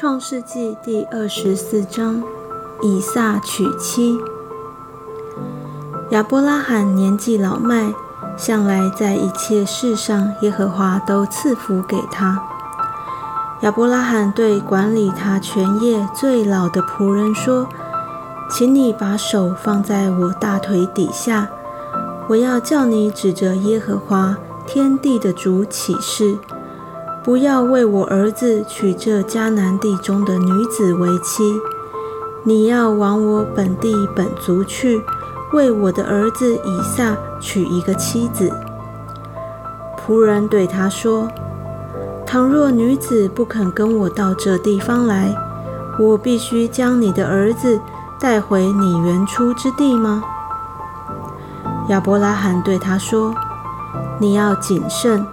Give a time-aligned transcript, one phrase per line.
[0.00, 2.22] 创世纪第二十四章，
[2.82, 4.16] 以撒娶妻。
[6.10, 7.92] 亚伯拉罕年纪老迈，
[8.36, 12.40] 向来在一切事上，耶和华都赐福给他。
[13.62, 17.68] 亚伯拉罕对管理他全业最老的仆人说
[18.48, 21.48] ：“请你把手放在我大腿底下，
[22.28, 26.38] 我要叫你指着耶和华天地的主起誓。”
[27.24, 31.60] 不要为我儿子娶这迦南地中的女子为妻，
[32.42, 35.02] 你要往我本地本族去，
[35.52, 38.50] 为我的儿子以撒娶一个妻子。
[39.98, 41.28] 仆人对他说
[42.24, 45.34] ：“倘若女子不肯跟我到这地方来，
[45.98, 47.78] 我必须将你的儿子
[48.18, 50.22] 带回你原出之地吗？”
[51.90, 53.34] 亚伯拉罕对他说
[54.18, 55.26] ：“你要谨慎。”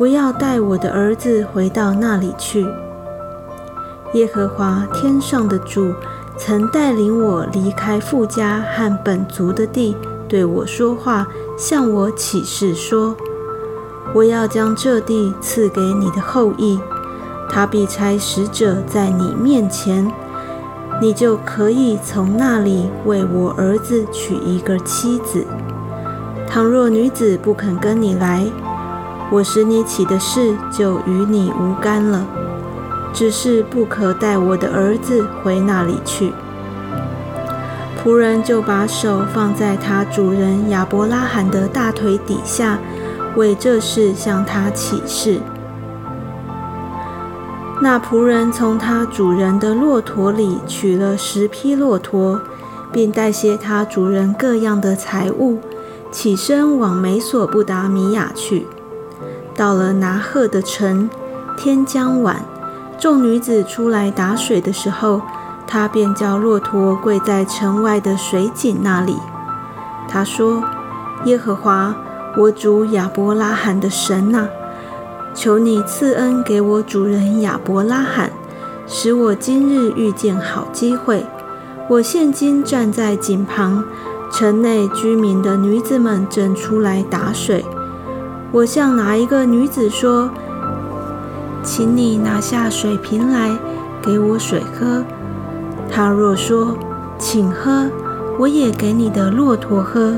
[0.00, 2.66] 不要带我的儿子回到那里去。
[4.14, 5.92] 耶和华天上的主
[6.38, 9.94] 曾带领我离开富家和本族的地，
[10.26, 13.14] 对我说话，向我起誓说
[14.16, 16.80] ：“我要将这地赐给你的后裔，
[17.50, 20.10] 他必差使者在你面前，
[20.98, 25.44] 你就可以从那里为我儿子娶一个妻子。
[26.48, 28.50] 倘若女子不肯跟你来，”
[29.32, 32.26] 我使你起的事就与你无干了，
[33.12, 36.32] 只是不可带我的儿子回那里去。
[38.02, 42.78] 仆人就把手放在他主人亚伯拉罕的大腿底下，
[43.36, 45.40] 为这事向他起誓。
[47.82, 52.40] 那仆人从他主人的骆驼里取了十匹骆驼，
[52.92, 55.58] 并带些他主人各样的财物，
[56.10, 58.66] 起身往美索不达米亚去。
[59.54, 61.10] 到了拿鹤的城，
[61.56, 62.44] 天将晚，
[62.98, 65.20] 众女子出来打水的时候，
[65.66, 69.16] 他便叫骆驼跪在城外的水井那里。
[70.08, 70.64] 他说
[71.24, 71.94] ：“耶和华，
[72.36, 74.48] 我主亚伯拉罕的神呐，
[75.34, 78.30] 求你赐恩给我主人亚伯拉罕，
[78.86, 81.26] 使我今日遇见好机会。
[81.88, 83.84] 我现今站在井旁，
[84.32, 87.64] 城内居民的女子们正出来打水。”
[88.52, 90.28] 我向哪一个女子说
[91.62, 93.56] ：“请你拿下水瓶来，
[94.02, 95.04] 给我水喝。”
[95.88, 96.76] 她若说
[97.16, 97.88] ：“请喝，
[98.38, 100.14] 我也给你的骆驼喝。”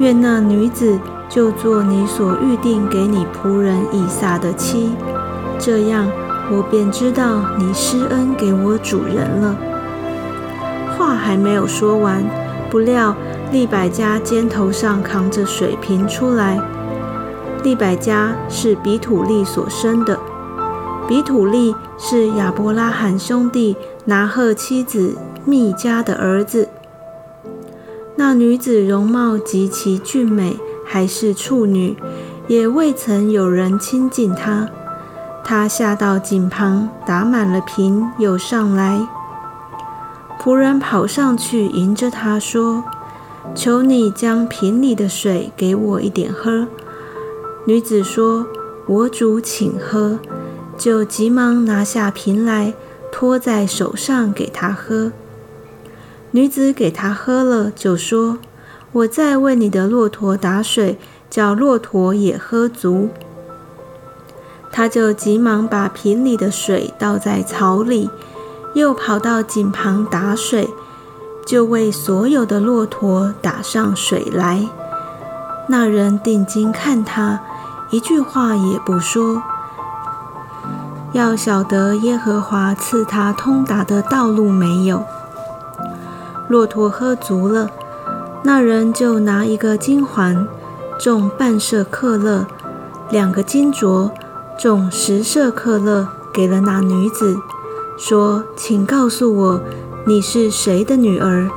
[0.00, 4.92] 愿那女子就做你所预定给你仆人以撒的妻。
[5.58, 6.06] 这样，
[6.50, 9.54] 我便知道你施恩给我主人了。
[10.96, 12.24] 话还没有说完，
[12.70, 13.14] 不料
[13.52, 16.58] 利百加肩头上扛着水瓶出来。
[17.60, 20.18] 利百加是比土利所生的，
[21.06, 23.76] 比土利是亚伯拉罕兄弟
[24.06, 26.68] 拿赫妻子密加的儿子。
[28.16, 31.96] 那女子容貌极其俊美，还是处女，
[32.48, 34.68] 也未曾有人亲近她。
[35.44, 39.06] 她下到井旁，打满了瓶，又上来。
[40.40, 42.84] 仆人跑上去迎着她说
[43.54, 46.66] ：“求你将瓶里的水给我一点喝。”
[47.70, 48.48] 女子说
[48.88, 50.18] ：“我主，请喝。”
[50.76, 52.74] 就急忙拿下瓶来，
[53.12, 55.12] 托在手上给他喝。
[56.32, 58.40] 女子给他喝了，就说
[58.90, 60.98] ：“我再为你的骆驼打水，
[61.30, 63.10] 叫骆驼也喝足。”
[64.72, 68.10] 他就急忙把瓶里的水倒在槽里，
[68.74, 70.68] 又跑到井旁打水，
[71.46, 74.68] 就为所有的骆驼打上水来。
[75.68, 77.42] 那人定睛看他。
[77.92, 79.42] 一句话也不说，
[81.12, 85.02] 要晓得耶和华赐他通达的道路没有。
[86.46, 87.68] 骆驼喝足了，
[88.44, 90.46] 那人就拿一个金环，
[91.00, 92.46] 重半舍克勒，
[93.10, 94.12] 两个金镯，
[94.56, 97.36] 重十舍克勒，给了那女子，
[97.98, 99.60] 说：“请告诉我，
[100.06, 101.50] 你是谁的女儿？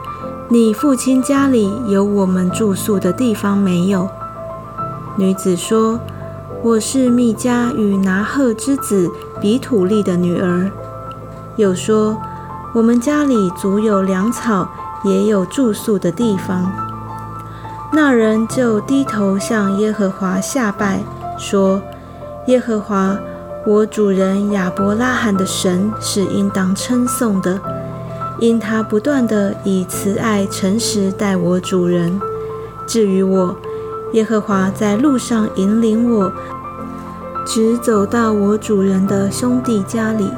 [0.50, 4.10] 你父亲家里有我们住宿的地方没有？”
[5.16, 6.00] 女子说。
[6.64, 9.12] 我是密加与拿赫之子
[9.42, 10.72] 比土利的女儿。
[11.58, 12.18] 又说，
[12.74, 14.70] 我们家里足有粮草，
[15.04, 16.72] 也有住宿的地方。
[17.92, 21.04] 那人就低头向耶和华下拜，
[21.38, 21.82] 说
[22.48, 23.18] ：“耶和华，
[23.68, 27.60] 我主人亚伯拉罕的神是应当称颂的，
[28.40, 32.22] 因他不断的以慈爱诚实待我主人。
[32.88, 33.54] 至于我，
[34.14, 36.32] 耶和华在路上引领我。”
[37.46, 40.32] 直走到我主人的兄弟家里，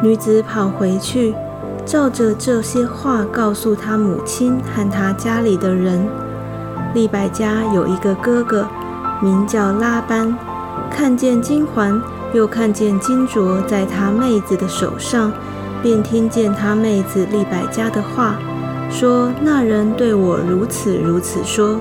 [0.00, 1.34] 女子跑回去，
[1.84, 6.08] 照着这些话告诉她母亲和她家里的人。
[6.94, 8.68] 利百加有一个哥哥，
[9.20, 10.38] 名叫拉班，
[10.88, 12.00] 看见金环，
[12.32, 15.32] 又看见金镯在他妹子的手上，
[15.82, 18.36] 便听见他妹子利百加的话，
[18.88, 21.80] 说：“那人对我如此如此说。”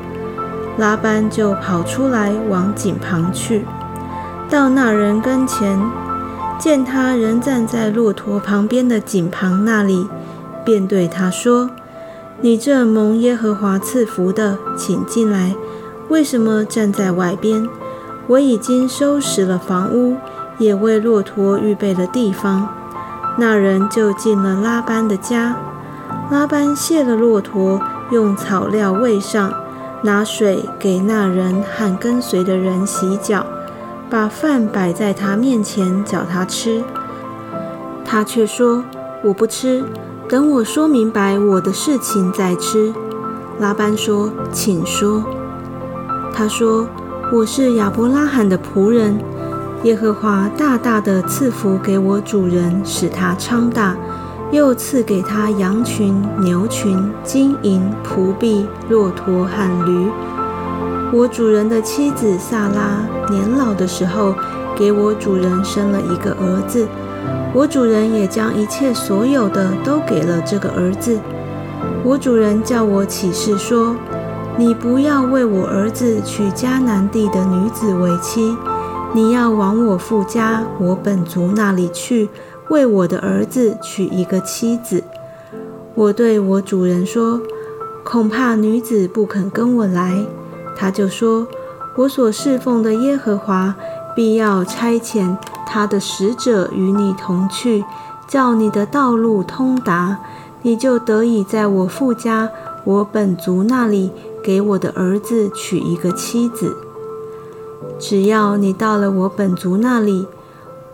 [0.78, 3.66] 拉班就跑出来往井旁去，
[4.50, 5.80] 到那人跟前，
[6.60, 10.08] 见他仍站在骆驼旁边的井旁那里，
[10.64, 11.70] 便对他说。
[12.40, 15.56] 你这蒙耶和华赐福的，请进来。
[16.10, 17.68] 为什么站在外边？
[18.28, 20.18] 我已经收拾了房屋，
[20.60, 22.70] 也为骆驼预备了地方。
[23.40, 25.56] 那人就进了拉班的家。
[26.30, 27.82] 拉班卸了骆驼，
[28.12, 29.52] 用草料喂上，
[30.04, 33.46] 拿水给那人和跟随的人洗脚，
[34.10, 36.84] 把饭摆在他面前，叫他吃。
[38.06, 38.84] 他却说
[39.24, 39.84] ：“我不吃。”
[40.30, 42.94] 等我说明白我的事情再吃。
[43.60, 45.24] 拉班说：“请说。”
[46.34, 46.88] 他说
[47.34, 49.18] ：“我是亚伯拉罕的仆人，
[49.84, 53.96] 耶和华大大的赐福给我主人，使他昌大，
[54.52, 60.08] 又赐给他羊群、牛群、金银、仆婢、骆驼和驴。
[61.12, 64.34] 我主人的妻子萨拉年老的时候，
[64.76, 66.88] 给我主人生了一个儿子。”
[67.54, 71.20] 我主人也将一切所有的都给了这个儿子。
[72.04, 73.96] 我主人叫我起誓说
[74.58, 78.56] ：“你不要为我儿子娶迦南地的女子为妻，
[79.14, 82.30] 你要往我父家我本族那里去，
[82.70, 85.04] 为我的儿子娶一个妻子。”
[85.96, 87.42] 我对我主人说
[88.04, 90.26] ：“恐怕女子不肯跟我来。”
[90.78, 91.48] 他就说
[91.98, 93.76] ：“我所侍奉的耶和华
[94.16, 95.36] 必要差遣。”
[95.70, 97.84] 他的使者与你同去，
[98.26, 100.20] 叫你的道路通达，
[100.62, 102.50] 你就得以在我父家、
[102.86, 104.12] 我本族那里
[104.42, 106.78] 给我的儿子娶一个妻子。
[108.00, 110.26] 只要你到了我本族那里，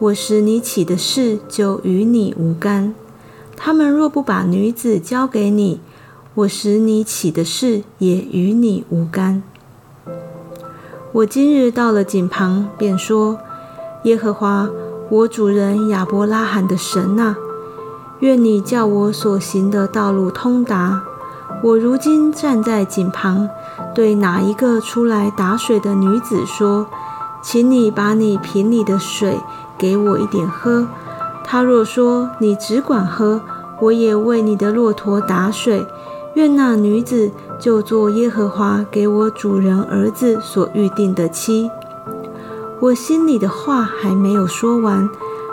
[0.03, 2.93] 我使你起的事就与你无干。
[3.55, 5.79] 他们若不把女子交给你，
[6.33, 9.41] 我使你起的事也与你无干。
[11.13, 13.39] 我今日到了井旁，便说。
[14.03, 14.69] 耶和华，
[15.09, 17.37] 我主人亚伯拉罕的神呐，
[18.19, 21.01] 愿你叫我所行的道路通达。
[21.63, 23.47] 我如今站在井旁，
[23.95, 26.87] 对哪一个出来打水的女子说
[27.41, 29.37] ：“请你把你瓶里的水
[29.83, 30.87] 给我一点喝。”
[31.43, 33.41] 他若说：“你只管喝，
[33.81, 35.85] 我也为你的骆驼打水。”
[36.35, 41.69] 愿那女子就做耶和华给我主人儿子所预定的妻。
[42.79, 45.07] 我心里的话还没有说完，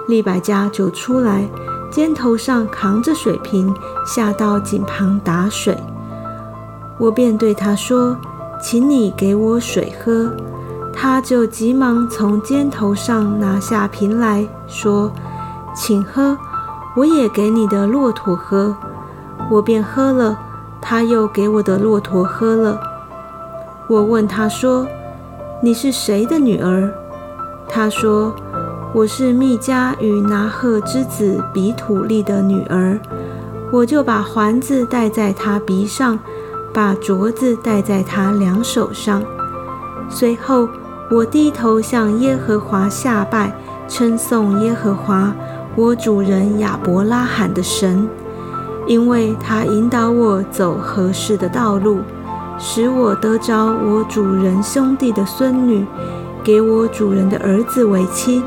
[0.09, 1.47] 利百加就出来，
[1.91, 3.75] 肩头上扛着水瓶，
[4.06, 5.77] 下到井旁打水。
[6.99, 8.17] 我便对他说
[8.62, 10.32] ：“请你给我水喝。”
[11.02, 15.11] 他就急忙从肩头上拿下瓶来说
[15.75, 16.37] ：“请喝，
[16.94, 18.76] 我也给你的骆驼喝。”
[19.50, 20.38] 我便喝了，
[20.79, 22.79] 他又给我的骆驼喝了。
[23.87, 24.87] 我问他说
[25.64, 26.93] ：“你是谁的女儿？”
[27.67, 28.35] 他说
[28.93, 33.01] ：“我是密加与拿赫之子比土利的女儿。”
[33.72, 36.19] 我就把环子戴在他鼻上，
[36.74, 39.22] 把镯子戴在他两手上。
[40.10, 40.69] 随后，
[41.10, 43.52] 我低头向耶和华下拜，
[43.88, 45.34] 称颂耶和华
[45.74, 48.08] 我主人亚伯拉罕的神，
[48.86, 51.98] 因为他引导我走合适的道路，
[52.60, 55.84] 使我得着我主人兄弟的孙女。
[56.43, 58.43] 给我主人的儿子为妻。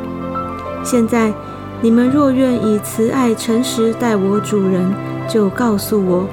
[0.84, 1.32] 现在，
[1.79, 4.91] 你们若愿以慈爱诚实待我主人，
[5.29, 6.24] 就告诉我；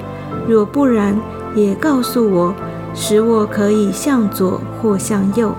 [0.47, 1.19] 若不然，
[1.53, 2.55] 也告诉我，
[2.95, 5.53] 使我可以向左或向右。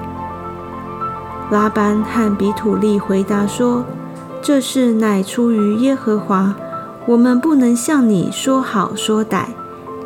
[1.53, 3.85] 拉班和比土利回答说
[4.41, 6.55] ：“这事乃出于耶和华，
[7.05, 9.49] 我们不能向你说好说歹。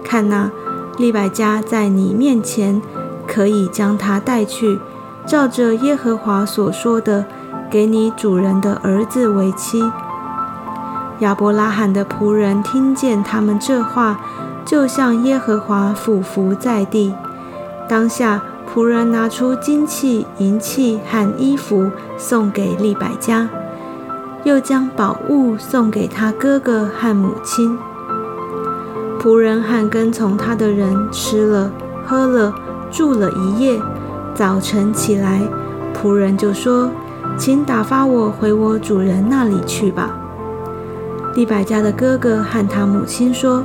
[0.03, 0.51] 看那
[0.99, 2.83] 利百加在你面前，
[3.29, 4.81] 可以将他带去。”
[5.25, 7.25] 照着耶和华所说的，
[7.71, 9.83] 给你主人的儿子为妻。
[11.21, 14.19] 亚伯拉罕的仆人听见他们这话，
[14.65, 17.15] 就向耶和华俯伏在地。
[17.89, 18.43] 当下，
[18.77, 23.49] 仆人拿出金器、银器和衣服送给利百加，
[24.45, 27.79] 又将宝物送给他哥哥和母亲。
[29.19, 31.73] 仆人和跟从他的人吃了、
[32.05, 32.55] 喝了、
[32.91, 33.81] 住了一夜。
[34.35, 35.41] 早晨起来，
[35.95, 36.91] 仆人就说
[37.39, 40.11] ：“请打发我回我主人那里去吧。”
[41.35, 43.65] 利百加的哥哥和他母亲说：“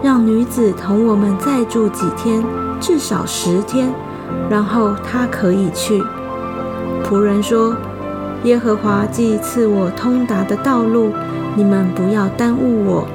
[0.00, 2.40] 让女子同我们再住几天，
[2.78, 3.92] 至少十天，
[4.50, 6.02] 然后她可以去。”
[7.04, 7.76] 仆人说
[8.44, 11.12] ：“耶和华既赐我通达的道路，
[11.54, 13.06] 你们不要耽误我，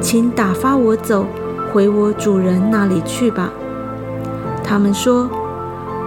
[0.00, 1.26] 请打发我走，
[1.72, 3.50] 回我主人那里去吧。”
[4.62, 5.28] 他们说：“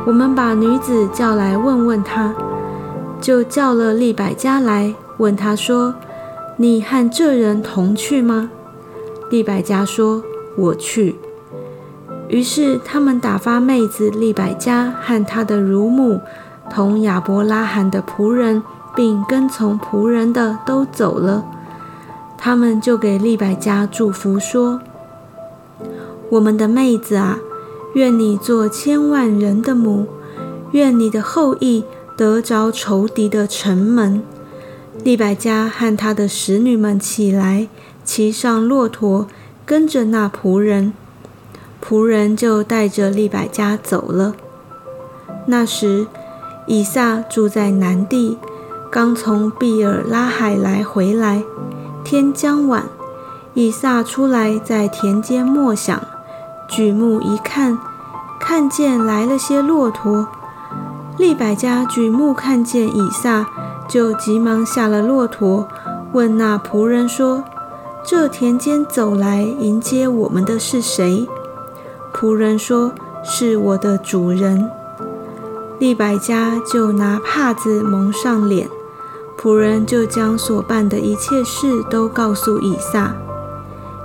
[0.07, 2.34] 我们把女子叫来问问她。”
[3.22, 5.95] 就叫了利百加来，问他说。
[6.57, 8.50] 你和这人同去吗？
[9.29, 10.24] 利百加说
[10.55, 11.17] ：“我去。”
[12.27, 16.20] 于是他们打发妹子利百加和她的乳母，
[16.70, 18.63] 同亚伯拉罕的仆人，
[18.96, 21.46] 并跟从仆人的都走了。
[22.38, 24.82] 他们就给利百加祝福说
[26.29, 27.39] ：“我们的妹子啊，
[27.94, 30.08] 愿你做千万人的母，
[30.72, 31.84] 愿你的后裔
[32.17, 34.22] 得着仇敌的城门。”
[35.03, 37.67] 利百加和他的使女们起来，
[38.03, 39.27] 骑上骆驼，
[39.65, 40.94] 跟着那仆人。
[41.88, 44.34] 仆人就带着利百加走了。
[45.46, 46.08] 那时，
[46.65, 48.39] 以撒住在南地，
[48.89, 51.44] 刚从毕尔拉海来回来。
[52.04, 52.86] 天将晚，
[53.54, 56.01] 以撒出来在田间默想，
[56.68, 57.77] 举目一看，
[58.39, 60.27] 看见来了些骆驼。
[61.18, 63.48] 利百加举目看见以撒。
[63.88, 65.68] 就急忙下了骆驼，
[66.12, 67.44] 问那仆人说
[68.04, 71.27] ：“这田间走来迎接我们的是谁？”
[72.15, 72.93] 仆人说
[73.25, 74.72] ：“是我的主人。”
[75.77, 78.69] 利百加就拿帕子蒙上脸，
[79.38, 83.13] 仆人就将所办的一切事都告诉以撒，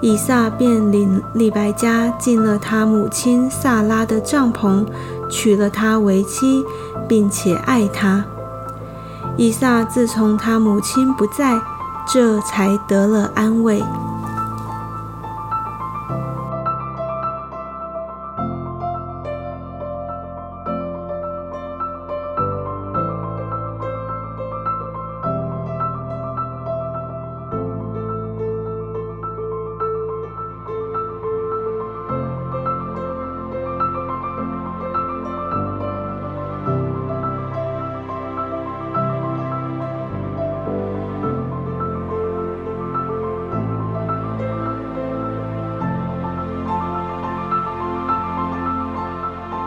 [0.00, 4.84] 以撒便领利百加进了他母亲萨拉的帐篷，
[5.28, 6.64] 娶了她为妻，
[7.06, 8.24] 并且爱她。
[9.36, 11.62] 以撒自从他母亲不在，
[12.12, 13.80] 这才得了安慰。